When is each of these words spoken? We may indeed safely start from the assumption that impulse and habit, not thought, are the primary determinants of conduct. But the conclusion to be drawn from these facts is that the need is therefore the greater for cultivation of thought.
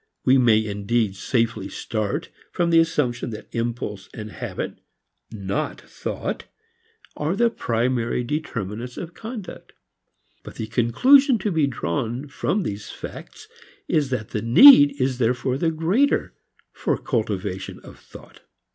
We 0.25 0.39
may 0.39 0.65
indeed 0.65 1.15
safely 1.15 1.69
start 1.69 2.29
from 2.51 2.71
the 2.71 2.79
assumption 2.79 3.29
that 3.29 3.47
impulse 3.53 4.09
and 4.15 4.31
habit, 4.31 4.79
not 5.31 5.79
thought, 5.79 6.45
are 7.15 7.35
the 7.35 7.51
primary 7.51 8.23
determinants 8.23 8.97
of 8.97 9.13
conduct. 9.13 9.73
But 10.41 10.55
the 10.55 10.65
conclusion 10.65 11.37
to 11.37 11.51
be 11.51 11.67
drawn 11.67 12.27
from 12.27 12.63
these 12.63 12.89
facts 12.89 13.47
is 13.87 14.09
that 14.09 14.29
the 14.29 14.41
need 14.41 14.99
is 14.99 15.19
therefore 15.19 15.59
the 15.59 15.69
greater 15.69 16.33
for 16.73 16.97
cultivation 16.97 17.79
of 17.81 17.99
thought. 17.99 18.41